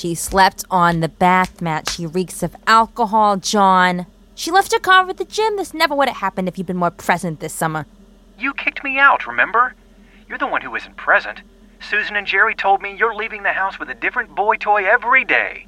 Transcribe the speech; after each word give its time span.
She 0.00 0.14
slept 0.14 0.64
on 0.70 1.00
the 1.00 1.10
bath 1.10 1.60
mat. 1.60 1.90
She 1.90 2.06
reeks 2.06 2.42
of 2.42 2.56
alcohol, 2.66 3.36
John. 3.36 4.06
She 4.34 4.50
left 4.50 4.72
her 4.72 4.78
car 4.78 5.06
at 5.06 5.18
the 5.18 5.26
gym. 5.26 5.58
This 5.58 5.74
never 5.74 5.94
would 5.94 6.08
have 6.08 6.16
happened 6.16 6.48
if 6.48 6.56
you'd 6.56 6.66
been 6.66 6.78
more 6.78 6.90
present 6.90 7.40
this 7.40 7.52
summer. 7.52 7.84
You 8.38 8.54
kicked 8.54 8.82
me 8.82 8.98
out, 8.98 9.26
remember? 9.26 9.74
You're 10.26 10.38
the 10.38 10.46
one 10.46 10.62
who 10.62 10.74
isn't 10.74 10.96
present. 10.96 11.42
Susan 11.86 12.16
and 12.16 12.26
Jerry 12.26 12.54
told 12.54 12.80
me 12.80 12.96
you're 12.96 13.14
leaving 13.14 13.42
the 13.42 13.52
house 13.52 13.78
with 13.78 13.90
a 13.90 13.94
different 13.94 14.34
boy 14.34 14.56
toy 14.56 14.86
every 14.86 15.22
day. 15.22 15.66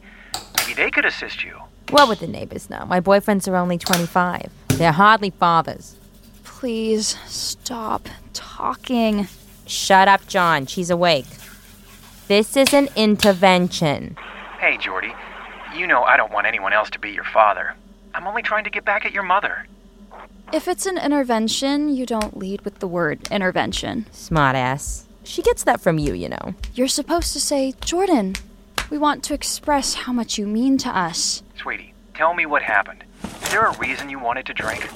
Maybe 0.57 0.73
they 0.73 0.91
could 0.91 1.05
assist 1.05 1.45
you. 1.45 1.61
What 1.91 2.09
would 2.09 2.21
the 2.21 2.27
neighbors 2.27 2.71
know? 2.71 2.87
My 2.87 3.03
boyfriends 3.03 3.47
are 3.49 3.57
only 3.57 3.77
25. 3.77 4.51
They're 4.69 4.93
hardly 4.93 5.29
fathers. 5.29 5.97
Please 6.43 7.19
stop 7.27 8.09
talking. 8.33 9.29
Shut 9.67 10.09
up, 10.09 10.27
John. 10.27 10.65
She's 10.65 10.89
awake. 10.89 11.27
This 12.33 12.57
is 12.57 12.73
an 12.73 12.89
intervention. 12.97 14.17
Hey, 14.59 14.79
Jordy. 14.79 15.13
You 15.77 15.87
know 15.87 16.03
I 16.03 16.17
don't 16.17 16.33
want 16.33 16.47
anyone 16.47 16.73
else 16.73 16.89
to 16.93 16.99
be 16.99 17.11
your 17.11 17.25
father. 17.25 17.75
I'm 18.15 18.27
only 18.27 18.41
trying 18.41 18.65
to 18.65 18.71
get 18.71 18.87
back 18.87 19.05
at 19.05 19.13
your 19.13 19.23
mother. 19.23 19.67
If 20.51 20.67
it's 20.67 20.87
an 20.87 20.97
intervention, 20.97 21.95
you 21.95 22.07
don't 22.07 22.39
lead 22.39 22.63
with 22.63 22.79
the 22.79 22.89
word 22.89 23.29
intervention. 23.31 24.07
Smartass. 24.15 25.03
She 25.25 25.43
gets 25.43 25.63
that 25.65 25.83
from 25.83 25.99
you, 25.99 26.15
you 26.15 26.31
know. 26.31 26.55
You're 26.73 26.89
supposed 26.89 27.35
to 27.35 27.39
say, 27.39 27.75
Jordan, 27.83 28.37
we 28.89 28.97
want 28.97 29.23
to 29.25 29.35
express 29.35 29.93
how 29.93 30.15
much 30.15 30.39
you 30.39 30.47
mean 30.47 30.79
to 30.79 30.89
us. 30.89 31.43
Sweetie, 31.59 31.93
tell 32.15 32.33
me 32.33 32.47
what 32.47 32.63
happened. 32.63 33.05
Is 33.43 33.51
there 33.51 33.67
a 33.67 33.77
reason 33.77 34.09
you 34.09 34.19
wanted 34.19 34.47
to 34.47 34.55
drink? 34.55 34.89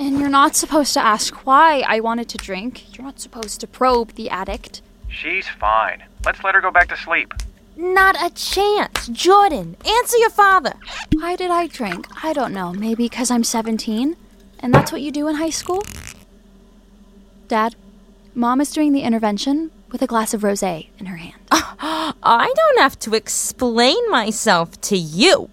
And 0.00 0.18
you're 0.18 0.28
not 0.28 0.56
supposed 0.56 0.94
to 0.94 1.00
ask 1.00 1.46
why 1.46 1.84
I 1.86 2.00
wanted 2.00 2.28
to 2.30 2.38
drink. 2.38 2.92
You're 2.98 3.06
not 3.06 3.20
supposed 3.20 3.60
to 3.60 3.68
probe 3.68 4.14
the 4.14 4.30
addict. 4.30 4.82
She's 5.08 5.46
fine. 5.46 6.02
Let's 6.24 6.42
let 6.42 6.54
her 6.54 6.60
go 6.60 6.70
back 6.70 6.88
to 6.88 6.96
sleep. 6.96 7.34
Not 7.76 8.16
a 8.22 8.32
chance. 8.34 9.08
Jordan, 9.08 9.76
answer 9.86 10.16
your 10.18 10.30
father. 10.30 10.74
Why 11.12 11.36
did 11.36 11.50
I 11.50 11.66
drink? 11.66 12.06
I 12.22 12.32
don't 12.32 12.52
know. 12.52 12.72
Maybe 12.72 13.04
because 13.04 13.30
I'm 13.30 13.44
17? 13.44 14.16
And 14.60 14.72
that's 14.72 14.92
what 14.92 15.02
you 15.02 15.10
do 15.10 15.28
in 15.28 15.36
high 15.36 15.50
school? 15.50 15.82
Dad, 17.48 17.74
Mom 18.34 18.60
is 18.60 18.70
doing 18.70 18.92
the 18.92 19.02
intervention 19.02 19.70
with 19.90 20.02
a 20.02 20.06
glass 20.06 20.34
of 20.34 20.42
rose 20.42 20.62
in 20.62 21.06
her 21.06 21.16
hand. 21.16 21.40
I 21.50 22.52
don't 22.56 22.78
have 22.78 22.98
to 23.00 23.14
explain 23.14 23.96
myself 24.10 24.80
to 24.82 24.96
you. 24.96 25.50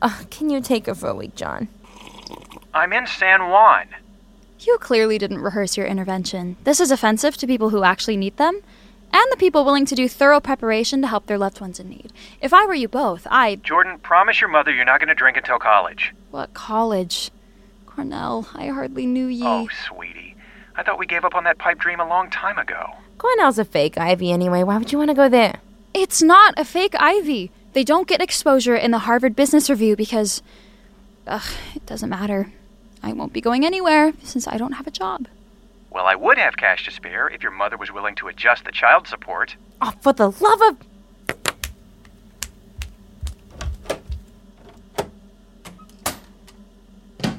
Uh, 0.00 0.22
can 0.30 0.50
you 0.50 0.60
take 0.60 0.86
her 0.86 0.94
for 0.94 1.08
a 1.08 1.14
week, 1.14 1.34
John? 1.34 1.68
I'm 2.72 2.92
in 2.92 3.06
San 3.06 3.50
Juan. 3.50 3.86
You 4.60 4.78
clearly 4.78 5.18
didn't 5.18 5.38
rehearse 5.38 5.76
your 5.76 5.86
intervention. 5.86 6.56
This 6.64 6.80
is 6.80 6.90
offensive 6.90 7.36
to 7.38 7.46
people 7.46 7.70
who 7.70 7.84
actually 7.84 8.16
need 8.16 8.36
them 8.36 8.60
and 9.12 9.24
the 9.30 9.36
people 9.36 9.64
willing 9.64 9.86
to 9.86 9.94
do 9.94 10.08
thorough 10.08 10.40
preparation 10.40 11.00
to 11.02 11.08
help 11.08 11.26
their 11.26 11.38
loved 11.38 11.60
ones 11.60 11.80
in 11.80 11.88
need. 11.88 12.12
If 12.40 12.52
I 12.52 12.66
were 12.66 12.74
you 12.74 12.88
both, 12.88 13.26
I'd. 13.30 13.62
Jordan, 13.62 13.98
promise 13.98 14.40
your 14.40 14.50
mother 14.50 14.70
you're 14.70 14.84
not 14.84 15.00
going 15.00 15.08
to 15.08 15.14
drink 15.14 15.36
until 15.36 15.58
college. 15.58 16.12
What 16.30 16.54
college? 16.54 17.30
Cornell, 17.86 18.48
I 18.54 18.66
hardly 18.66 19.06
knew 19.06 19.26
ye. 19.26 19.42
Oh, 19.44 19.68
sweetie. 19.86 20.36
I 20.74 20.82
thought 20.82 20.98
we 20.98 21.06
gave 21.06 21.24
up 21.24 21.34
on 21.34 21.44
that 21.44 21.58
pipe 21.58 21.78
dream 21.78 22.00
a 22.00 22.08
long 22.08 22.30
time 22.30 22.58
ago. 22.58 22.96
Cornell's 23.18 23.58
a 23.58 23.64
fake 23.64 23.96
Ivy 23.96 24.30
anyway. 24.30 24.62
Why 24.62 24.76
would 24.76 24.92
you 24.92 24.98
want 24.98 25.10
to 25.10 25.14
go 25.16 25.28
there? 25.28 25.60
It's 25.94 26.22
not 26.22 26.52
a 26.58 26.64
fake 26.64 26.94
Ivy. 26.98 27.50
They 27.72 27.84
don't 27.84 28.06
get 28.06 28.20
exposure 28.20 28.76
in 28.76 28.90
the 28.90 29.00
Harvard 29.00 29.34
Business 29.34 29.70
Review 29.70 29.96
because. 29.96 30.42
Ugh, 31.26 31.50
it 31.74 31.86
doesn't 31.86 32.10
matter. 32.10 32.52
I 33.02 33.12
won't 33.12 33.32
be 33.32 33.40
going 33.40 33.64
anywhere 33.64 34.12
since 34.22 34.46
I 34.46 34.58
don't 34.58 34.72
have 34.72 34.86
a 34.86 34.90
job. 34.90 35.28
Well, 35.96 36.04
I 36.04 36.14
would 36.14 36.36
have 36.36 36.58
cash 36.58 36.84
to 36.84 36.90
spare 36.90 37.26
if 37.26 37.42
your 37.42 37.52
mother 37.52 37.78
was 37.78 37.90
willing 37.90 38.14
to 38.16 38.28
adjust 38.28 38.66
the 38.66 38.70
child 38.70 39.08
support. 39.08 39.56
Oh, 39.80 39.94
for 40.02 40.12
the 40.12 40.28
love 40.28 40.60
of. 40.60 40.76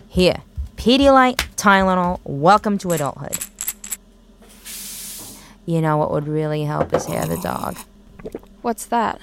Here, 0.07 0.41
Pedialyte, 0.75 1.47
Tylenol, 1.55 2.19
welcome 2.23 2.79
to 2.79 2.93
adulthood. 2.93 3.37
You 5.67 5.79
know 5.79 5.97
what 5.97 6.09
would 6.09 6.27
really 6.27 6.63
help 6.63 6.95
is 6.95 7.05
hair 7.05 7.27
the 7.27 7.37
dog. 7.37 7.77
What's 8.63 8.87
that? 8.87 9.21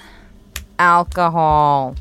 Alcohol. 0.79 1.97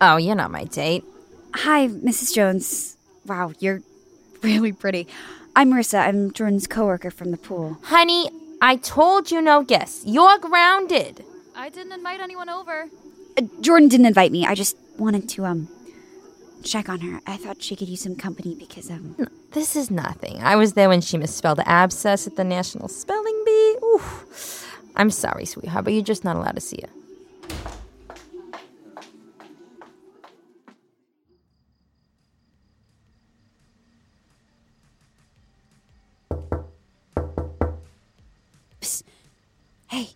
Oh, 0.00 0.16
you're 0.16 0.36
not 0.36 0.50
my 0.50 0.64
date. 0.64 1.04
Hi, 1.54 1.88
Mrs. 1.88 2.34
Jones. 2.34 2.96
Wow, 3.26 3.52
you're 3.58 3.82
really 4.42 4.72
pretty. 4.72 5.08
I'm 5.56 5.72
Marissa. 5.72 6.06
I'm 6.06 6.32
Jordan's 6.32 6.66
coworker 6.66 7.10
from 7.10 7.30
the 7.32 7.36
pool. 7.36 7.78
Honey, 7.84 8.30
I 8.62 8.76
told 8.76 9.30
you 9.30 9.40
no 9.42 9.62
guests. 9.62 10.04
You're 10.06 10.38
grounded. 10.38 11.24
I 11.56 11.68
didn't 11.68 11.92
invite 11.92 12.20
anyone 12.20 12.48
over. 12.48 12.86
Uh, 13.36 13.42
Jordan 13.60 13.88
didn't 13.88 14.06
invite 14.06 14.30
me. 14.30 14.46
I 14.46 14.54
just 14.54 14.76
wanted 14.98 15.28
to 15.30 15.46
um 15.46 15.68
check 16.62 16.88
on 16.88 17.00
her. 17.00 17.20
I 17.26 17.36
thought 17.36 17.62
she 17.62 17.74
could 17.74 17.88
use 17.88 18.02
some 18.02 18.14
company 18.14 18.54
because 18.54 18.90
um 18.90 19.16
No, 19.18 19.26
this 19.50 19.74
is 19.74 19.90
nothing. 19.90 20.38
I 20.42 20.54
was 20.54 20.74
there 20.74 20.88
when 20.88 21.00
she 21.00 21.18
misspelled 21.18 21.60
abscess 21.66 22.26
at 22.28 22.36
the 22.36 22.44
National 22.44 22.86
Spelling 22.88 23.42
Bee. 23.44 23.76
Oof. 23.84 24.64
I'm 24.94 25.10
sorry, 25.10 25.44
sweetheart, 25.44 25.84
but 25.84 25.92
you're 25.92 26.02
just 26.02 26.24
not 26.24 26.36
allowed 26.36 26.54
to 26.54 26.60
see 26.60 26.80
her. 26.82 26.97
Hey. 39.88 40.10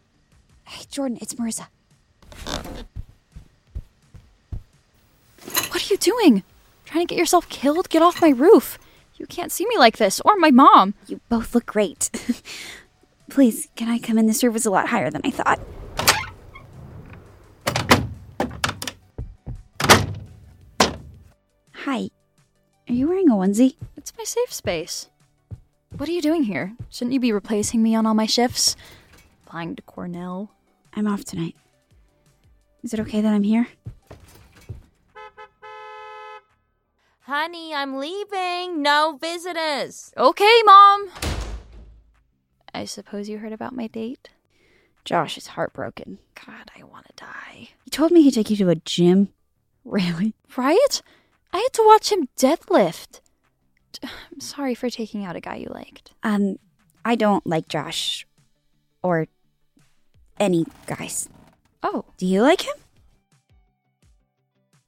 Hey, 0.64 0.84
Jordan, 0.90 1.18
it's 1.20 1.34
Marissa. 1.34 1.66
What 5.70 5.82
are 5.82 5.92
you 5.92 5.96
doing? 5.96 6.42
Trying 6.84 7.06
to 7.06 7.14
get 7.14 7.18
yourself 7.18 7.48
killed? 7.48 7.88
Get 7.88 8.02
off 8.02 8.20
my 8.20 8.28
roof. 8.28 8.78
You 9.16 9.26
can't 9.26 9.50
see 9.50 9.66
me 9.66 9.78
like 9.78 9.96
this, 9.96 10.20
or 10.24 10.36
my 10.36 10.50
mom. 10.50 10.94
You 11.06 11.20
both 11.28 11.54
look 11.54 11.66
great. 11.66 12.10
Please, 13.30 13.68
can 13.76 13.88
I 13.88 13.98
come 13.98 14.18
in? 14.18 14.26
This 14.26 14.44
roof 14.44 14.56
is 14.56 14.66
a 14.66 14.70
lot 14.70 14.88
higher 14.88 15.10
than 15.10 15.22
I 15.24 15.30
thought. 15.30 15.60
Hi. 21.72 22.10
Are 22.88 22.92
you 22.92 23.08
wearing 23.08 23.30
a 23.30 23.34
onesie? 23.34 23.76
It's 23.96 24.12
my 24.18 24.24
safe 24.24 24.52
space. 24.52 25.08
What 25.96 26.08
are 26.08 26.12
you 26.12 26.22
doing 26.22 26.42
here? 26.44 26.74
Shouldn't 26.90 27.14
you 27.14 27.20
be 27.20 27.32
replacing 27.32 27.82
me 27.82 27.94
on 27.94 28.04
all 28.04 28.14
my 28.14 28.26
shifts? 28.26 28.76
Applying 29.52 29.76
to 29.76 29.82
Cornell? 29.82 30.50
I'm 30.94 31.06
off 31.06 31.24
tonight. 31.24 31.54
Is 32.82 32.94
it 32.94 33.00
okay 33.00 33.20
that 33.20 33.34
I'm 33.34 33.42
here? 33.42 33.68
Honey, 37.20 37.74
I'm 37.74 37.98
leaving. 37.98 38.80
No 38.80 39.18
visitors. 39.20 40.14
Okay, 40.16 40.62
Mom. 40.64 41.10
I 42.72 42.86
suppose 42.86 43.28
you 43.28 43.36
heard 43.36 43.52
about 43.52 43.76
my 43.76 43.88
date? 43.88 44.30
Josh 45.04 45.36
is 45.36 45.48
heartbroken. 45.48 46.18
God, 46.46 46.70
I 46.74 46.84
want 46.84 47.08
to 47.08 47.12
die. 47.22 47.68
He 47.84 47.90
told 47.90 48.10
me 48.10 48.22
he'd 48.22 48.32
take 48.32 48.48
you 48.48 48.56
to 48.56 48.70
a 48.70 48.76
gym. 48.76 49.28
Really? 49.84 50.34
Right? 50.56 51.02
I 51.52 51.58
had 51.58 51.72
to 51.74 51.84
watch 51.84 52.10
him 52.10 52.28
deadlift. 52.38 53.20
I'm 54.02 54.40
sorry 54.40 54.74
for 54.74 54.88
taking 54.88 55.26
out 55.26 55.36
a 55.36 55.40
guy 55.40 55.56
you 55.56 55.68
liked. 55.68 56.14
Um, 56.22 56.56
I 57.04 57.16
don't 57.16 57.46
like 57.46 57.68
Josh. 57.68 58.26
Or 59.02 59.26
any 60.42 60.66
guys. 60.86 61.28
Oh, 61.82 62.04
Do 62.18 62.26
you 62.26 62.42
like 62.42 62.62
him? 62.62 62.74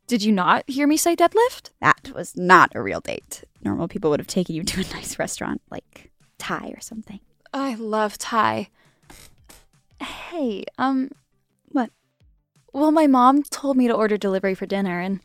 did 0.07 0.23
you 0.23 0.33
not 0.33 0.69
hear 0.69 0.87
me 0.87 0.97
say 0.99 1.17
deadlift? 1.17 1.71
That 1.81 2.11
was 2.15 2.37
not 2.37 2.73
a 2.75 2.83
real 2.83 3.01
date. 3.01 3.43
Normal 3.65 3.89
people 3.89 4.11
would 4.11 4.21
have 4.21 4.27
taken 4.27 4.55
you 4.55 4.63
to 4.63 4.81
a 4.83 4.85
nice 4.95 5.19
restaurant, 5.19 5.63
like 5.71 6.11
Thai 6.39 6.73
or 6.77 6.81
something. 6.81 7.21
I 7.55 7.75
love 7.75 8.19
Thai. 8.19 8.69
Hey, 10.01 10.65
um, 10.77 11.11
What? 11.71 11.91
well, 12.73 12.91
my 12.93 13.07
mom 13.07 13.43
told 13.45 13.77
me 13.77 13.87
to 13.89 13.95
order 13.95 14.17
delivery 14.19 14.55
for 14.55 14.67
dinner, 14.67 15.01
and 15.01 15.21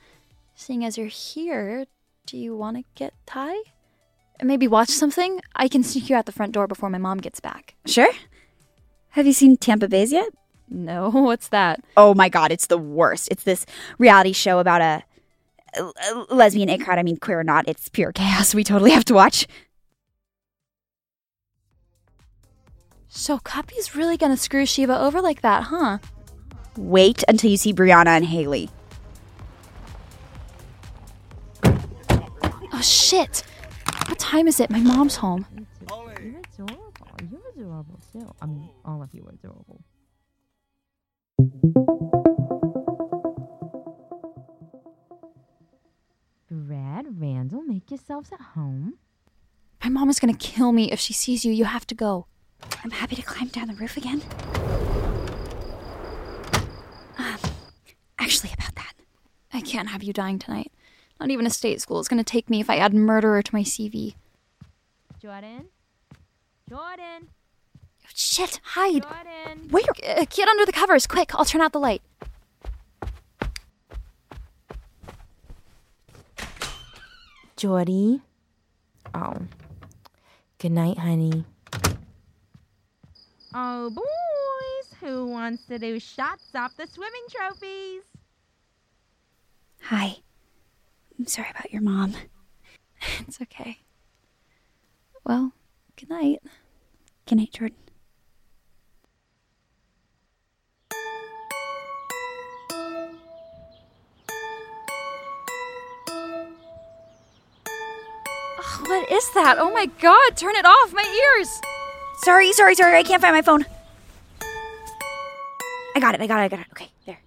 seeing 0.55 0.85
as 0.85 0.97
you're 0.97 1.07
here, 1.07 1.85
do 2.25 2.37
you 2.37 2.55
want 2.55 2.77
to 2.77 2.83
get 2.95 3.13
Thai? 3.25 3.55
Maybe 4.41 4.67
watch 4.67 4.89
something? 4.89 5.41
I 5.55 5.67
can 5.67 5.83
sneak 5.83 6.09
you 6.09 6.15
out 6.15 6.25
the 6.25 6.31
front 6.31 6.53
door 6.53 6.67
before 6.67 6.89
my 6.89 6.97
mom 6.97 7.17
gets 7.17 7.41
back. 7.41 7.75
Sure. 7.85 8.13
Have 9.11 9.25
you 9.25 9.33
seen 9.33 9.57
Tampa 9.57 9.87
Bays 9.87 10.11
yet? 10.11 10.29
No, 10.69 11.09
what's 11.13 11.49
that? 11.49 11.81
Oh 11.97 12.13
my 12.13 12.29
god, 12.29 12.51
it's 12.51 12.67
the 12.67 12.77
worst. 12.77 13.27
It's 13.31 13.43
this 13.43 13.65
reality 13.97 14.33
show 14.33 14.59
about 14.59 14.81
a, 14.81 15.03
a- 15.79 16.25
a 16.29 16.33
lesbian 16.35 16.69
it 16.69 16.81
crowd. 16.81 16.99
I 16.99 17.03
mean, 17.03 17.17
queer 17.17 17.39
or 17.39 17.43
not, 17.43 17.67
it's 17.67 17.89
pure 17.89 18.11
chaos. 18.11 18.53
We 18.53 18.63
totally 18.63 18.91
have 18.91 19.05
to 19.05 19.13
watch. 19.13 19.47
So 23.07 23.39
Cuppy's 23.39 23.95
really 23.95 24.17
gonna 24.17 24.37
screw 24.37 24.65
Shiva 24.65 24.99
over 24.99 25.19
like 25.21 25.41
that, 25.41 25.63
huh? 25.63 25.97
Wait 26.77 27.23
until 27.27 27.49
you 27.49 27.57
see 27.57 27.73
Brianna 27.73 28.07
and 28.07 28.25
Haley. 28.25 28.69
Oh 32.71 32.81
shit! 32.81 33.43
What 34.07 34.19
time 34.19 34.47
is 34.47 34.59
it? 34.59 34.69
My 34.69 34.79
mom's 34.79 35.15
home. 35.17 35.45
Adorable 37.59 37.99
too. 38.13 38.33
I 38.41 38.45
mean, 38.45 38.69
all 38.85 39.03
of 39.03 39.13
you 39.13 39.25
are 39.25 39.31
adorable. 39.33 39.83
Brad, 46.49 47.19
Randall, 47.19 47.63
make 47.63 47.91
yourselves 47.91 48.31
at 48.31 48.39
home. 48.39 48.93
My 49.83 49.89
mom 49.89 50.09
is 50.09 50.21
gonna 50.21 50.33
kill 50.33 50.71
me 50.71 50.89
if 50.89 51.01
she 51.01 51.11
sees 51.11 51.43
you. 51.43 51.51
You 51.51 51.65
have 51.65 51.85
to 51.87 51.95
go. 51.95 52.27
I'm 52.81 52.91
happy 52.91 53.17
to 53.17 53.21
climb 53.21 53.49
down 53.49 53.67
the 53.67 53.73
roof 53.73 53.97
again. 53.97 54.21
Um, 57.17 57.39
actually, 58.17 58.53
about 58.53 58.75
that. 58.75 58.93
I 59.51 59.59
can't 59.59 59.89
have 59.89 60.01
you 60.01 60.13
dying 60.13 60.39
tonight. 60.39 60.71
Not 61.19 61.29
even 61.29 61.45
a 61.45 61.49
state 61.49 61.81
school 61.81 61.99
is 61.99 62.07
gonna 62.07 62.23
take 62.23 62.49
me 62.49 62.61
if 62.61 62.69
I 62.69 62.77
add 62.77 62.93
murderer 62.93 63.41
to 63.41 63.53
my 63.53 63.63
CV. 63.63 64.15
Jordan? 65.21 65.65
Jordan? 66.69 67.27
Shit! 68.13 68.59
Hide! 68.63 69.03
Jordan? 69.03 69.69
Where? 69.69 69.83
Uh, 70.05 70.25
get 70.29 70.47
under 70.47 70.65
the 70.65 70.71
covers, 70.71 71.07
quick! 71.07 71.33
I'll 71.35 71.45
turn 71.45 71.61
out 71.61 71.73
the 71.73 71.79
light. 71.79 72.01
Jordy? 77.55 78.21
Oh. 79.13 79.35
Good 80.59 80.71
night, 80.71 80.97
honey. 80.97 81.43
Oh, 83.53 83.89
boys, 83.89 84.95
who 85.01 85.25
wants 85.27 85.65
to 85.65 85.79
do 85.79 85.99
shots 85.99 86.45
off 86.55 86.75
the 86.77 86.87
swimming 86.87 87.25
trophies? 87.29 88.03
Hi. 89.81 90.17
I'm 91.17 91.25
sorry 91.27 91.49
about 91.49 91.71
your 91.71 91.81
mom. 91.81 92.15
It's 93.21 93.41
okay. 93.41 93.79
Well, 95.25 95.53
good 95.95 96.09
night. 96.09 96.39
Good 97.25 97.37
night, 97.37 97.53
Jordan. 97.53 97.77
What 108.89 109.11
is 109.11 109.31
that? 109.33 109.57
Oh 109.59 109.71
my 109.71 109.85
god, 109.85 110.35
turn 110.35 110.55
it 110.55 110.65
off! 110.65 110.93
My 110.93 111.37
ears! 111.37 111.61
Sorry, 112.17 112.51
sorry, 112.51 112.75
sorry. 112.75 112.97
I 112.97 113.03
can't 113.03 113.21
find 113.21 113.35
my 113.35 113.41
phone. 113.41 113.65
I 115.95 115.99
got 115.99 116.15
it. 116.15 116.21
I 116.21 116.27
got 116.27 116.39
it. 116.39 116.43
I 116.43 116.47
got 116.49 116.59
it. 116.59 116.67
Okay, 116.71 116.89
there. 117.05 117.19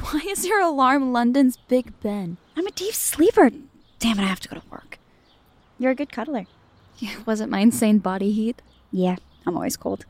Why 0.00 0.22
is 0.26 0.46
your 0.46 0.60
alarm 0.60 1.12
London's 1.12 1.56
Big 1.68 1.92
Ben? 2.00 2.38
I'm 2.56 2.66
a 2.66 2.70
deep 2.70 2.94
sleeper. 2.94 3.50
Damn 3.98 4.18
it, 4.18 4.22
I 4.22 4.26
have 4.26 4.40
to 4.40 4.48
go 4.48 4.56
to 4.56 4.62
work. 4.70 4.98
You're 5.78 5.92
a 5.92 5.94
good 5.94 6.10
cuddler. 6.10 6.46
Was 7.26 7.40
it 7.40 7.48
my 7.48 7.60
insane 7.60 7.98
body 7.98 8.32
heat? 8.32 8.62
Yeah, 8.90 9.16
I'm 9.46 9.56
always 9.56 9.76
cold. 9.76 10.06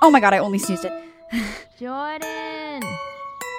Oh 0.00 0.10
my 0.10 0.20
god, 0.20 0.34
I 0.34 0.38
only 0.38 0.58
snoozed 0.58 0.84
it. 0.84 0.92
Jordan! 1.78 2.82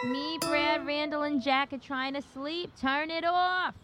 Me, 0.05 0.37
Brad, 0.39 0.85
Randall, 0.85 1.23
and 1.23 1.41
Jack 1.41 1.73
are 1.73 1.77
trying 1.77 2.13
to 2.13 2.21
sleep. 2.21 2.71
Turn 2.79 3.09
it 3.09 3.23
off! 3.25 3.75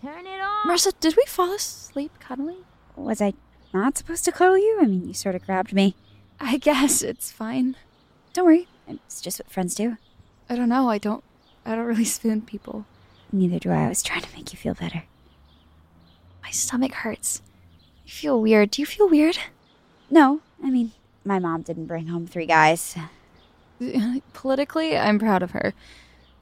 Turn 0.00 0.26
it 0.26 0.40
off! 0.40 0.66
Marissa, 0.66 0.92
did 1.00 1.16
we 1.16 1.24
fall 1.26 1.52
asleep 1.54 2.12
cuddling? 2.20 2.64
Was 2.96 3.20
I 3.22 3.34
not 3.72 3.98
supposed 3.98 4.24
to 4.26 4.32
cuddle 4.32 4.58
you? 4.58 4.78
I 4.80 4.86
mean, 4.86 5.06
you 5.08 5.14
sort 5.14 5.34
of 5.34 5.44
grabbed 5.46 5.72
me. 5.72 5.94
I 6.40 6.58
guess 6.58 7.02
it's 7.02 7.30
fine. 7.32 7.76
Don't 8.32 8.44
worry, 8.44 8.68
it's 8.88 9.20
just 9.20 9.40
what 9.40 9.50
friends 9.50 9.74
do. 9.74 9.96
I 10.48 10.56
don't 10.56 10.68
know. 10.68 10.88
I 10.90 10.98
don't. 10.98 11.24
I 11.64 11.74
don't 11.74 11.86
really 11.86 12.04
spoon 12.16 12.42
people. 12.42 12.84
Neither 13.32 13.58
do 13.58 13.70
I. 13.70 13.84
I 13.84 13.88
was 13.88 14.02
trying 14.02 14.22
to 14.22 14.32
make 14.36 14.52
you 14.52 14.58
feel 14.58 14.74
better. 14.74 15.04
My 16.42 16.50
stomach 16.50 16.92
hurts. 16.92 17.40
I 18.06 18.10
feel 18.10 18.40
weird. 18.40 18.70
Do 18.70 18.82
you 18.82 18.86
feel 18.86 19.08
weird? 19.08 19.38
No, 20.10 20.40
I 20.62 20.70
mean, 20.70 20.92
my 21.24 21.38
mom 21.38 21.62
didn't 21.62 21.86
bring 21.86 22.08
home 22.08 22.26
three 22.26 22.46
guys. 22.46 22.96
Politically, 24.34 24.96
I'm 24.96 25.18
proud 25.18 25.42
of 25.42 25.52
her. 25.52 25.72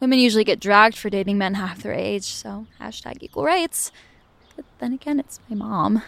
Women 0.02 0.18
usually 0.18 0.42
get 0.42 0.58
dragged 0.58 0.98
for 0.98 1.10
dating 1.10 1.38
men 1.38 1.54
half 1.54 1.80
their 1.80 1.92
age, 1.92 2.24
so 2.24 2.66
hashtag 2.80 3.18
equal 3.20 3.44
rights. 3.44 3.92
But 4.56 4.64
then 4.80 4.92
again, 4.92 5.20
it's 5.20 5.38
my 5.48 5.54
mom. 5.54 6.02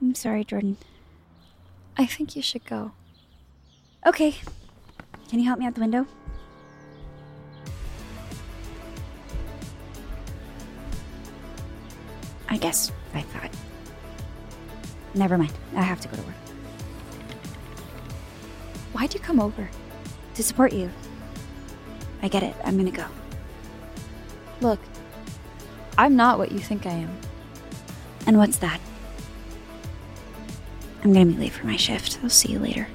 I'm 0.00 0.14
sorry, 0.14 0.44
Jordan. 0.44 0.78
I 1.98 2.06
think 2.06 2.34
you 2.34 2.40
should 2.40 2.64
go. 2.64 2.92
Okay. 4.06 4.36
Can 5.28 5.38
you 5.38 5.44
help 5.44 5.58
me 5.58 5.66
out 5.66 5.74
the 5.74 5.82
window? 5.82 6.06
I 12.48 12.56
guess 12.56 12.92
I 13.12 13.20
thought. 13.20 13.50
Never 15.14 15.36
mind. 15.36 15.52
I 15.74 15.82
have 15.82 16.00
to 16.00 16.08
go 16.08 16.16
to 16.16 16.22
work. 16.22 16.34
Why'd 18.94 19.12
you 19.12 19.20
come 19.20 19.38
over? 19.38 19.68
To 20.36 20.42
support 20.42 20.72
you. 20.72 20.90
I 22.26 22.28
get 22.28 22.42
it. 22.42 22.56
I'm 22.64 22.76
gonna 22.76 22.90
go. 22.90 23.04
Look, 24.60 24.80
I'm 25.96 26.16
not 26.16 26.38
what 26.38 26.50
you 26.50 26.58
think 26.58 26.84
I 26.84 26.90
am. 26.90 27.16
And 28.26 28.36
what's 28.36 28.56
that? 28.56 28.80
I'm 31.04 31.12
gonna 31.12 31.26
be 31.26 31.34
late 31.34 31.52
for 31.52 31.66
my 31.66 31.76
shift. 31.76 32.18
I'll 32.24 32.28
see 32.28 32.50
you 32.50 32.58
later. 32.58 32.88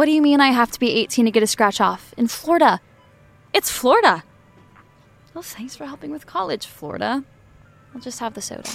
What 0.00 0.06
do 0.06 0.12
you 0.12 0.22
mean 0.22 0.40
I 0.40 0.48
have 0.48 0.70
to 0.70 0.80
be 0.80 0.92
18 0.92 1.26
to 1.26 1.30
get 1.30 1.42
a 1.42 1.46
scratch 1.46 1.78
off? 1.78 2.14
In 2.16 2.26
Florida. 2.26 2.80
It's 3.52 3.70
Florida. 3.70 4.24
Well, 5.34 5.42
thanks 5.42 5.76
for 5.76 5.84
helping 5.84 6.10
with 6.10 6.24
college, 6.24 6.64
Florida. 6.64 7.22
I'll 7.94 8.00
just 8.00 8.18
have 8.18 8.32
the 8.32 8.40
soda. 8.40 8.70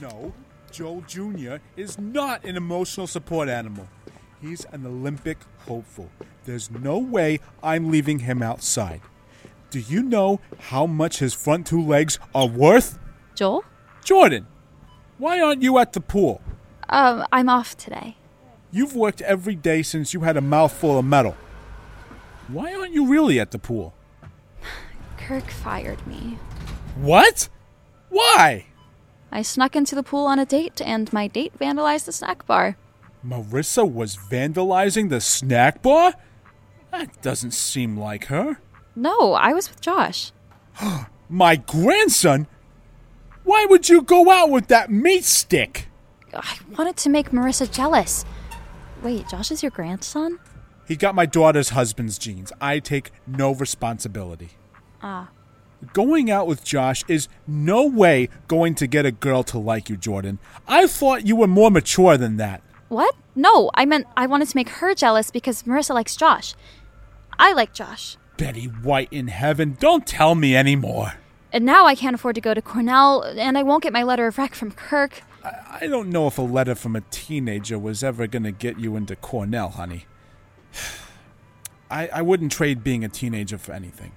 No, 0.00 0.32
Joel 0.70 1.00
Jr. 1.08 1.56
is 1.76 1.98
not 1.98 2.44
an 2.44 2.56
emotional 2.56 3.08
support 3.08 3.48
animal. 3.48 3.88
He's 4.40 4.66
an 4.66 4.86
Olympic 4.86 5.38
hopeful. 5.66 6.10
There's 6.44 6.70
no 6.70 6.98
way 6.98 7.40
I'm 7.60 7.90
leaving 7.90 8.20
him 8.20 8.40
outside. 8.40 9.00
Do 9.70 9.80
you 9.80 10.04
know 10.04 10.38
how 10.60 10.86
much 10.86 11.18
his 11.18 11.34
front 11.34 11.66
two 11.66 11.82
legs 11.82 12.20
are 12.36 12.46
worth? 12.46 13.00
Joel? 13.34 13.64
Jordan, 14.04 14.46
why 15.18 15.40
aren't 15.40 15.62
you 15.62 15.78
at 15.78 15.92
the 15.92 16.00
pool? 16.00 16.40
Um, 16.88 17.24
I'm 17.32 17.48
off 17.48 17.76
today. 17.76 18.16
You've 18.70 18.94
worked 18.94 19.20
every 19.22 19.54
day 19.54 19.82
since 19.82 20.14
you 20.14 20.20
had 20.20 20.36
a 20.36 20.40
mouthful 20.40 20.98
of 20.98 21.04
metal. 21.04 21.36
Why 22.48 22.74
aren't 22.74 22.94
you 22.94 23.06
really 23.06 23.38
at 23.38 23.50
the 23.50 23.58
pool? 23.58 23.94
Kirk 25.18 25.50
fired 25.50 26.06
me. 26.06 26.38
What? 26.96 27.48
Why? 28.08 28.66
I 29.30 29.42
snuck 29.42 29.76
into 29.76 29.94
the 29.94 30.02
pool 30.02 30.26
on 30.26 30.38
a 30.38 30.46
date, 30.46 30.80
and 30.80 31.12
my 31.12 31.26
date 31.26 31.58
vandalized 31.58 32.06
the 32.06 32.12
snack 32.12 32.46
bar. 32.46 32.76
Marissa 33.26 33.90
was 33.90 34.16
vandalizing 34.16 35.10
the 35.10 35.20
snack 35.20 35.82
bar? 35.82 36.14
That 36.90 37.20
doesn't 37.20 37.52
seem 37.52 37.98
like 37.98 38.26
her. 38.26 38.58
No, 38.96 39.34
I 39.34 39.52
was 39.52 39.68
with 39.68 39.80
Josh. 39.80 40.32
My 41.28 41.56
grandson? 41.56 42.46
Why 43.48 43.64
would 43.70 43.88
you 43.88 44.02
go 44.02 44.30
out 44.30 44.50
with 44.50 44.66
that 44.66 44.90
meat 44.90 45.24
stick? 45.24 45.88
I 46.34 46.58
wanted 46.76 46.98
to 46.98 47.08
make 47.08 47.30
Marissa 47.30 47.72
jealous. 47.72 48.26
Wait, 49.02 49.26
Josh 49.26 49.50
is 49.50 49.62
your 49.62 49.70
grandson? 49.70 50.38
He 50.86 50.96
got 50.96 51.14
my 51.14 51.24
daughter's 51.24 51.70
husband's 51.70 52.18
genes. 52.18 52.52
I 52.60 52.78
take 52.78 53.10
no 53.26 53.54
responsibility. 53.54 54.50
Ah. 55.02 55.30
Going 55.94 56.30
out 56.30 56.46
with 56.46 56.62
Josh 56.62 57.02
is 57.08 57.26
no 57.46 57.86
way 57.86 58.28
going 58.48 58.74
to 58.74 58.86
get 58.86 59.06
a 59.06 59.10
girl 59.10 59.42
to 59.44 59.58
like 59.58 59.88
you, 59.88 59.96
Jordan. 59.96 60.40
I 60.66 60.86
thought 60.86 61.26
you 61.26 61.34
were 61.34 61.46
more 61.46 61.70
mature 61.70 62.18
than 62.18 62.36
that. 62.36 62.60
What? 62.88 63.16
No, 63.34 63.70
I 63.72 63.86
meant 63.86 64.08
I 64.14 64.26
wanted 64.26 64.48
to 64.48 64.56
make 64.58 64.68
her 64.68 64.94
jealous 64.94 65.30
because 65.30 65.62
Marissa 65.62 65.94
likes 65.94 66.16
Josh. 66.16 66.54
I 67.38 67.54
like 67.54 67.72
Josh. 67.72 68.18
Betty 68.36 68.66
White 68.66 69.10
in 69.10 69.28
heaven, 69.28 69.78
don't 69.80 70.06
tell 70.06 70.34
me 70.34 70.54
anymore. 70.54 71.14
And 71.52 71.64
now 71.64 71.86
I 71.86 71.94
can't 71.94 72.14
afford 72.14 72.34
to 72.34 72.40
go 72.40 72.52
to 72.54 72.60
Cornell, 72.60 73.22
and 73.22 73.56
I 73.56 73.62
won't 73.62 73.82
get 73.82 73.92
my 73.92 74.02
letter 74.02 74.26
of 74.26 74.36
rec 74.36 74.54
from 74.54 74.72
Kirk. 74.72 75.22
I, 75.44 75.78
I 75.82 75.86
don't 75.86 76.10
know 76.10 76.26
if 76.26 76.38
a 76.38 76.42
letter 76.42 76.74
from 76.74 76.94
a 76.94 77.00
teenager 77.10 77.78
was 77.78 78.04
ever 78.04 78.26
going 78.26 78.42
to 78.42 78.52
get 78.52 78.78
you 78.78 78.96
into 78.96 79.16
Cornell, 79.16 79.70
honey. 79.70 80.06
I, 81.90 82.08
I 82.08 82.22
wouldn't 82.22 82.52
trade 82.52 82.84
being 82.84 83.02
a 83.02 83.08
teenager 83.08 83.56
for 83.56 83.72
anything. 83.72 84.12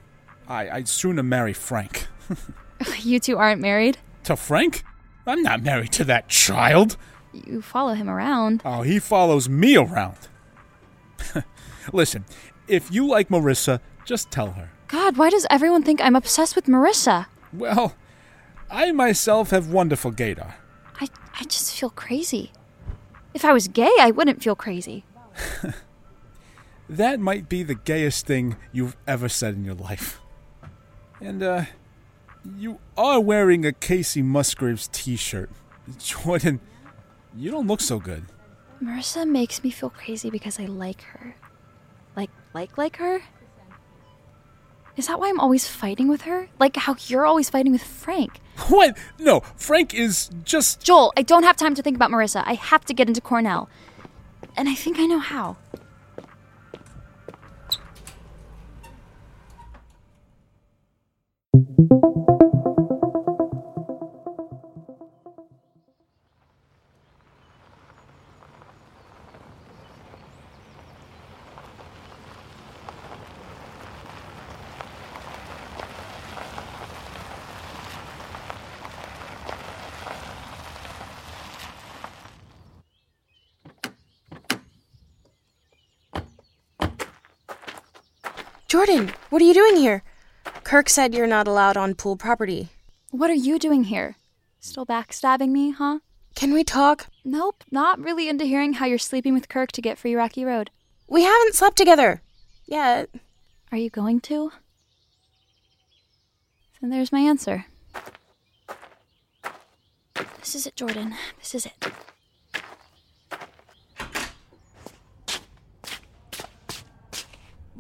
I, 0.48 0.70
I'd 0.70 0.90
sooner 0.90 1.24
marry 1.24 1.54
Frank. 1.54 2.08
you 3.00 3.20
two 3.20 3.38
aren't 3.38 3.62
married? 3.62 3.98
To 4.26 4.36
Frank? 4.36 4.84
I'm 5.26 5.42
not 5.42 5.62
married 5.62 5.92
to 5.94 6.04
that 6.06 6.28
child. 6.30 6.98
You 7.34 7.62
follow 7.62 7.94
him 7.94 8.10
around. 8.10 8.62
Oh, 8.66 8.82
he 8.82 9.00
follows 9.00 9.48
me 9.48 9.78
around. 9.78 10.18
Listen, 11.94 12.26
if 12.68 12.92
you 12.92 13.08
like 13.08 13.30
Marissa, 13.30 13.80
just 14.04 14.32
tell 14.32 14.52
her. 14.52 14.72
God, 14.91 15.15
why 15.15 15.29
does 15.29 15.48
everyone 15.50 15.83
think 15.83 16.01
I'm 16.01 16.17
obsessed 16.17 16.53
with 16.53 16.65
Marissa? 16.65 17.27
Well, 17.53 17.95
I 18.69 18.91
myself 18.91 19.51
have 19.51 19.71
wonderful 19.71 20.12
gaydar. 20.12 20.53
I, 21.00 21.07
I 21.39 21.43
just 21.45 21.74
feel 21.74 21.89
crazy. 21.89 22.51
If 23.33 23.45
I 23.45 23.53
was 23.53 23.69
gay, 23.69 23.91
I 24.01 24.12
wouldn't 24.12 24.43
feel 24.43 24.55
crazy. 24.55 25.05
that 26.89 27.21
might 27.21 27.48
be 27.48 27.63
the 27.63 27.75
gayest 27.75 28.25
thing 28.25 28.57
you've 28.74 28.98
ever 29.07 29.29
said 29.29 29.53
in 29.53 29.63
your 29.63 29.75
life. 29.75 30.19
And, 31.21 31.41
uh, 31.41 31.65
you 32.57 32.79
are 32.98 33.21
wearing 33.21 33.65
a 33.65 33.71
Kacey 33.71 34.24
Musgraves 34.24 34.89
t 34.91 35.15
shirt. 35.15 35.50
Jordan, 36.00 36.60
you 37.33 37.50
don't 37.50 37.67
look 37.67 37.79
so 37.79 37.98
good. 38.00 38.25
Marissa 38.83 39.25
makes 39.25 39.63
me 39.63 39.69
feel 39.69 39.91
crazy 39.91 40.29
because 40.29 40.60
I 40.60 40.65
like 40.65 41.03
her. 41.03 41.36
Like, 42.15 42.31
like, 42.53 42.77
like 42.77 42.98
her? 42.98 43.21
Is 44.98 45.07
that 45.07 45.19
why 45.19 45.29
I'm 45.29 45.39
always 45.39 45.67
fighting 45.67 46.07
with 46.07 46.24
her? 46.24 46.50
Like 46.60 46.75
how 46.75 46.95
you're 47.07 47.25
always 47.25 47.50
fighting 47.50 47.71
with 47.71 47.83
Frank? 47.83 48.39
What? 48.69 48.95
No, 49.17 49.39
Frank 49.55 49.93
is 49.93 50.29
just. 50.43 50.83
Joel, 50.83 51.12
I 51.17 51.24
don't 51.24 51.43
have 51.43 51.57
time 51.57 51.74
to 51.75 51.81
think 51.81 51.95
about 51.95 52.12
Marissa. 52.12 52.43
I 52.45 52.53
have 52.53 52.86
to 52.86 52.93
get 52.93 53.07
into 53.07 53.19
Cornell. 53.21 53.69
And 54.55 54.69
I 54.69 54.75
think 54.75 55.00
I 55.00 55.05
know 55.05 55.19
how. 55.19 55.57
Jordan, 88.72 89.12
what 89.30 89.42
are 89.42 89.46
you 89.46 89.54
doing 89.54 89.75
here? 89.75 90.01
Kirk 90.63 90.88
said 90.88 91.13
you're 91.13 91.28
not 91.28 91.46
allowed 91.46 91.75
on 91.75 91.94
pool 91.94 92.16
property. 92.16 92.70
What 93.10 93.30
are 93.30 93.34
you 93.34 93.60
doing 93.60 93.84
here? 93.84 94.16
Still 94.62 94.86
backstabbing 94.86 95.50
me, 95.50 95.72
huh? 95.72 96.00
Can 96.36 96.54
we 96.54 96.63
talk? 96.63 97.08
Nope, 97.25 97.66
not 97.70 98.00
really 98.00 98.30
into 98.30 98.46
hearing 98.46 98.75
how 98.75 98.86
you're 98.86 98.98
sleeping 98.98 99.34
with 99.34 99.50
Kirk 99.50 99.74
to 99.74 99.82
get 99.82 99.98
free 99.98 100.16
Rocky 100.16 100.46
Road. 100.46 100.72
We 101.06 101.24
haven't 101.24 101.56
slept 101.56 101.75
together. 101.75 102.22
Yet. 102.66 103.10
Are 103.74 103.78
you 103.78 103.90
going 103.90 104.22
to? 104.22 104.54
Then 106.80 106.92
there's 106.92 107.12
my 107.12 107.20
answer. 107.20 107.66
This 110.40 110.56
is 110.56 110.66
it, 110.66 110.78
Jordan. 110.78 111.16
This 111.40 111.56
is 111.56 111.66
it. 111.66 111.74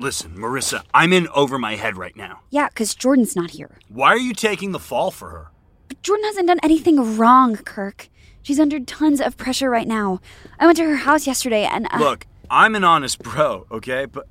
Listen, 0.01 0.35
Marissa, 0.35 0.83
I'm 0.95 1.13
in 1.13 1.27
over 1.27 1.59
my 1.59 1.75
head 1.75 1.95
right 1.95 2.15
now. 2.15 2.39
Yeah, 2.49 2.69
because 2.69 2.95
Jordan's 2.95 3.35
not 3.35 3.51
here. 3.51 3.77
Why 3.87 4.07
are 4.07 4.17
you 4.17 4.33
taking 4.33 4.71
the 4.71 4.79
fall 4.79 5.11
for 5.11 5.29
her? 5.29 5.51
But 5.89 6.01
Jordan 6.01 6.25
hasn't 6.25 6.47
done 6.47 6.59
anything 6.63 7.17
wrong, 7.17 7.55
Kirk. 7.55 8.09
She's 8.41 8.59
under 8.59 8.79
tons 8.79 9.21
of 9.21 9.37
pressure 9.37 9.69
right 9.69 9.87
now. 9.87 10.19
I 10.59 10.65
went 10.65 10.77
to 10.79 10.85
her 10.85 10.95
house 10.95 11.27
yesterday 11.27 11.65
and. 11.65 11.87
Uh, 11.91 11.99
Look, 11.99 12.25
I'm 12.49 12.73
an 12.73 12.83
honest 12.83 13.19
bro, 13.19 13.67
okay? 13.71 14.05
But. 14.05 14.27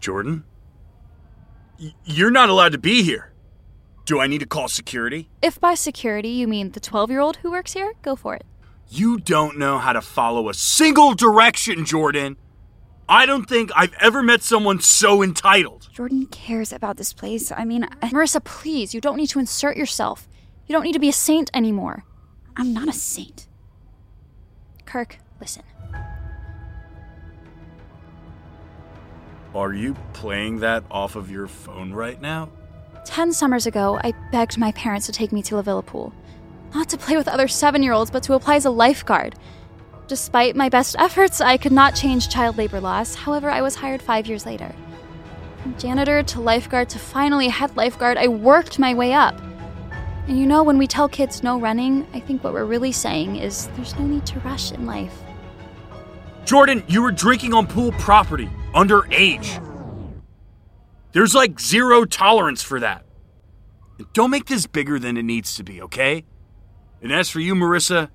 Jordan? 0.00 0.44
Y- 1.78 1.92
you're 2.06 2.30
not 2.30 2.48
allowed 2.48 2.72
to 2.72 2.78
be 2.78 3.02
here. 3.02 3.34
Do 4.06 4.20
I 4.20 4.26
need 4.26 4.38
to 4.38 4.46
call 4.46 4.68
security? 4.68 5.28
If 5.42 5.60
by 5.60 5.74
security 5.74 6.30
you 6.30 6.48
mean 6.48 6.70
the 6.70 6.80
12 6.80 7.10
year 7.10 7.20
old 7.20 7.36
who 7.38 7.50
works 7.50 7.74
here, 7.74 7.92
go 8.00 8.16
for 8.16 8.34
it. 8.34 8.46
You 8.88 9.18
don't 9.18 9.58
know 9.58 9.76
how 9.76 9.92
to 9.92 10.00
follow 10.00 10.48
a 10.48 10.54
single 10.54 11.12
direction, 11.12 11.84
Jordan. 11.84 12.38
I 13.08 13.24
don't 13.24 13.48
think 13.48 13.70
I've 13.76 13.94
ever 14.00 14.22
met 14.22 14.42
someone 14.42 14.80
so 14.80 15.22
entitled. 15.22 15.88
Jordan 15.92 16.26
cares 16.26 16.72
about 16.72 16.96
this 16.96 17.12
place. 17.12 17.52
I 17.52 17.64
mean, 17.64 17.84
uh, 17.84 17.88
Marissa, 18.04 18.42
please, 18.42 18.94
you 18.94 19.00
don't 19.00 19.16
need 19.16 19.28
to 19.28 19.38
insert 19.38 19.76
yourself. 19.76 20.28
You 20.66 20.72
don't 20.72 20.82
need 20.82 20.94
to 20.94 20.98
be 20.98 21.08
a 21.08 21.12
saint 21.12 21.48
anymore. 21.54 22.04
I'm 22.56 22.72
not 22.72 22.88
a 22.88 22.92
saint. 22.92 23.46
Kirk, 24.86 25.18
listen. 25.40 25.62
Are 29.54 29.72
you 29.72 29.94
playing 30.12 30.58
that 30.60 30.82
off 30.90 31.14
of 31.14 31.30
your 31.30 31.46
phone 31.46 31.92
right 31.92 32.20
now? 32.20 32.50
Ten 33.04 33.32
summers 33.32 33.66
ago, 33.66 34.00
I 34.02 34.12
begged 34.32 34.58
my 34.58 34.72
parents 34.72 35.06
to 35.06 35.12
take 35.12 35.30
me 35.30 35.42
to 35.44 35.54
La 35.54 35.62
Villa 35.62 35.82
Pool. 35.82 36.12
Not 36.74 36.88
to 36.88 36.98
play 36.98 37.16
with 37.16 37.28
other 37.28 37.46
seven 37.46 37.82
year 37.84 37.92
olds, 37.92 38.10
but 38.10 38.24
to 38.24 38.34
apply 38.34 38.56
as 38.56 38.64
a 38.64 38.70
lifeguard. 38.70 39.36
Despite 40.08 40.54
my 40.54 40.68
best 40.68 40.94
efforts, 41.00 41.40
I 41.40 41.56
could 41.56 41.72
not 41.72 41.96
change 41.96 42.28
child 42.28 42.56
labor 42.56 42.80
laws. 42.80 43.16
However, 43.16 43.50
I 43.50 43.60
was 43.60 43.74
hired 43.74 44.00
five 44.00 44.28
years 44.28 44.46
later. 44.46 44.72
Janitor 45.78 46.22
to 46.22 46.40
lifeguard 46.40 46.88
to 46.90 46.98
finally 47.00 47.48
head 47.48 47.76
lifeguard, 47.76 48.16
I 48.16 48.28
worked 48.28 48.78
my 48.78 48.94
way 48.94 49.12
up. 49.12 49.40
And 50.28 50.38
you 50.38 50.46
know, 50.46 50.62
when 50.62 50.78
we 50.78 50.86
tell 50.86 51.08
kids 51.08 51.42
no 51.42 51.58
running, 51.58 52.06
I 52.14 52.20
think 52.20 52.44
what 52.44 52.52
we're 52.52 52.64
really 52.64 52.92
saying 52.92 53.36
is 53.36 53.66
there's 53.74 53.96
no 53.98 54.06
need 54.06 54.24
to 54.26 54.38
rush 54.40 54.70
in 54.70 54.86
life. 54.86 55.22
Jordan, 56.44 56.84
you 56.86 57.02
were 57.02 57.10
drinking 57.10 57.52
on 57.52 57.66
pool 57.66 57.90
property, 57.92 58.48
underage. 58.74 59.60
There's 61.10 61.34
like 61.34 61.58
zero 61.58 62.04
tolerance 62.04 62.62
for 62.62 62.78
that. 62.78 63.04
Don't 64.12 64.30
make 64.30 64.46
this 64.46 64.66
bigger 64.66 65.00
than 65.00 65.16
it 65.16 65.24
needs 65.24 65.56
to 65.56 65.64
be, 65.64 65.82
okay? 65.82 66.24
And 67.02 67.12
as 67.12 67.28
for 67.28 67.40
you, 67.40 67.54
Marissa, 67.56 68.10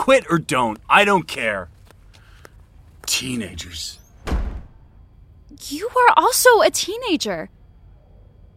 Quit 0.00 0.24
or 0.30 0.38
don't. 0.38 0.78
I 0.88 1.04
don't 1.04 1.28
care. 1.28 1.68
Teenagers. 3.04 3.98
You 5.68 5.90
are 5.90 6.14
also 6.16 6.62
a 6.62 6.70
teenager. 6.70 7.50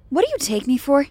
What 0.07 0.23
do 0.23 0.31
you 0.31 0.37
take 0.37 0.67
me 0.67 0.77
for? 0.77 1.07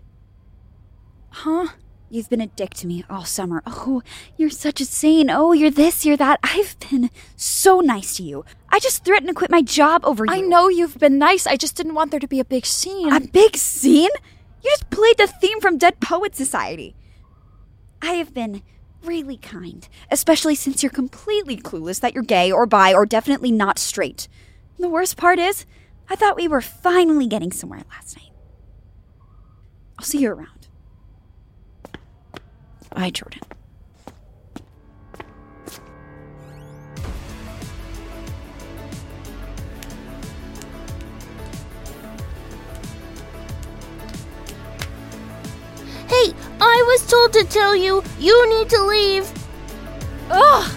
Huh? 1.29 1.69
You've 2.09 2.31
been 2.31 2.41
a 2.41 2.47
dick 2.47 2.73
to 2.77 2.87
me 2.87 3.05
all 3.11 3.27
summer. 3.27 3.63
Oh, 3.67 4.01
you're 4.39 4.49
such 4.49 4.81
a 4.81 4.87
saint. 4.87 5.29
Oh, 5.31 5.53
you're 5.53 5.71
this, 5.71 6.07
you're 6.07 6.17
that. 6.17 6.41
I've 6.43 6.77
been 6.91 7.11
so 7.37 7.81
nice 7.81 8.17
to 8.17 8.23
you. 8.23 8.47
I 8.71 8.79
just 8.79 9.05
threatened 9.05 9.29
to 9.29 9.35
quit 9.35 9.51
my 9.51 9.61
job 9.61 10.01
over 10.03 10.25
you. 10.25 10.33
I 10.33 10.41
know 10.41 10.71
you've 10.71 10.99
been 10.99 11.19
nice. 11.19 11.47
I 11.47 11.57
just 11.57 11.77
didn't 11.77 11.95
want 11.95 12.11
there 12.11 12.21
to 12.21 12.27
be 12.27 12.41
a 12.41 12.45
big 12.45 12.65
scene. 12.65 13.13
A 13.13 13.21
big 13.21 13.55
scene? 13.59 14.09
You 14.63 14.71
just 14.71 14.89
played 14.89 15.19
the 15.19 15.27
theme 15.27 15.61
from 15.61 15.77
Dead 15.77 16.01
Poet 16.01 16.35
Society. 16.35 16.97
I 18.01 18.13
have 18.15 18.33
been 18.33 18.63
really 19.05 19.37
kind, 19.37 19.89
especially 20.11 20.55
since 20.55 20.83
you're 20.83 20.91
completely 20.91 21.57
clueless 21.57 22.01
that 22.01 22.15
you're 22.15 22.23
gay 22.23 22.51
or 22.51 22.67
bi 22.67 22.95
or 22.95 23.07
definitely 23.07 23.53
not 23.53 23.79
straight. 23.79 24.29
The 24.79 24.89
worst 24.89 25.17
part 25.17 25.39
is, 25.39 25.67
I 26.09 26.17
thought 26.17 26.37
we 26.37 26.49
were 26.49 26.61
finally 26.61 27.27
getting 27.27 27.53
somewhere 27.53 27.83
last 27.91 28.17
night. 28.17 28.33
I'll 29.99 30.05
see 30.05 30.19
you 30.19 30.33
around. 30.33 30.69
Bye, 32.95 33.11
Jordan. 33.11 33.41
Told 47.13 47.31
to 47.31 47.45
tell 47.45 47.77
you 47.77 48.03
you 48.19 48.49
need 48.49 48.71
to 48.71 48.83
leave. 48.85 49.31
Ugh! 50.31 50.73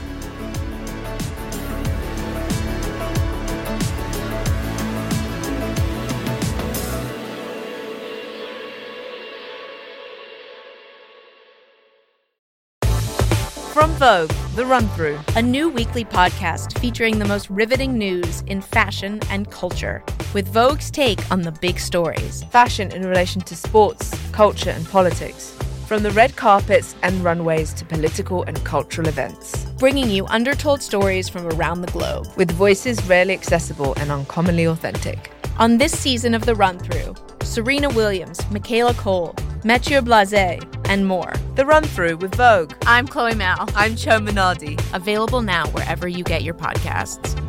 From 13.71 13.91
Vogue, 13.91 14.29
The 14.55 14.65
Run 14.65 14.89
Through, 14.89 15.19
a 15.37 15.41
new 15.41 15.69
weekly 15.69 16.03
podcast 16.03 16.77
featuring 16.79 17.17
the 17.17 17.25
most 17.25 17.49
riveting 17.49 17.97
news 17.97 18.41
in 18.47 18.59
fashion 18.59 19.21
and 19.29 19.49
culture, 19.49 20.03
with 20.33 20.49
Vogue's 20.49 20.91
take 20.91 21.31
on 21.31 21.43
the 21.43 21.53
big 21.61 21.79
stories. 21.79 22.43
Fashion 22.51 22.91
in 22.91 23.07
relation 23.07 23.41
to 23.43 23.55
sports, 23.55 24.13
culture, 24.33 24.71
and 24.71 24.85
politics. 24.89 25.57
From 25.87 26.01
the 26.01 26.09
red 26.11 26.35
carpets 26.35 26.95
and 27.03 27.23
runways 27.23 27.71
to 27.75 27.85
political 27.85 28.41
and 28.43 28.57
cultural 28.65 29.07
events. 29.07 29.65
Bringing 29.77 30.09
you 30.09 30.25
undertold 30.25 30.81
stories 30.81 31.29
from 31.29 31.45
around 31.45 31.81
the 31.81 31.91
globe. 31.91 32.27
With 32.37 32.49
voices 32.49 33.03
rarely 33.07 33.35
accessible 33.35 33.93
and 33.97 34.11
uncommonly 34.11 34.65
authentic. 34.65 35.31
On 35.59 35.77
this 35.77 35.97
season 35.97 36.33
of 36.33 36.43
The 36.47 36.55
Run 36.55 36.79
Through, 36.79 37.13
Serena 37.43 37.89
Williams, 37.89 38.39
Michaela 38.49 38.95
Coel, 38.95 39.35
Matthieu 39.63 40.01
Blazy, 40.01 40.59
and 40.85 41.05
more. 41.07 41.31
The 41.53 41.67
Run 41.67 41.83
Through 41.83 42.17
with 42.17 42.33
Vogue. 42.33 42.73
I'm 42.87 43.07
Chloe 43.07 43.35
Malle. 43.35 43.69
I'm 43.75 43.95
Chioma 43.95 44.29
Nnadi. 44.29 44.81
Available 44.91 45.43
now 45.43 45.67
wherever 45.67 46.07
you 46.07 46.23
get 46.23 46.43
your 46.43 46.55
podcasts. 46.55 47.44